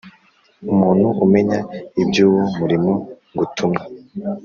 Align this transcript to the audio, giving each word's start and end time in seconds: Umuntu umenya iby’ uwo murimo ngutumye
Umuntu 0.71 1.07
umenya 1.25 1.59
iby’ 2.01 2.17
uwo 2.27 2.43
murimo 2.57 2.91
ngutumye 3.31 3.83